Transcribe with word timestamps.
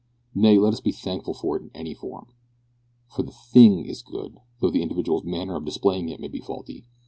Nay, 0.33 0.57
let 0.57 0.73
us 0.73 0.79
be 0.81 0.91
thankful 0.91 1.35
for 1.35 1.57
it 1.57 1.61
in 1.61 1.71
any 1.75 1.93
form, 1.93 2.25
for 3.07 3.21
the 3.21 3.29
thing 3.53 3.85
is 3.85 4.01
good, 4.01 4.39
though 4.59 4.71
the 4.71 4.81
individual's 4.81 5.23
manner 5.25 5.57
of 5.57 5.65
displaying 5.65 6.09
it 6.09 6.19
may 6.19 6.27
be 6.27 6.39
faulty. 6.39 6.85